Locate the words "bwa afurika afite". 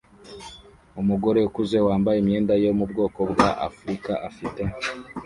3.31-4.61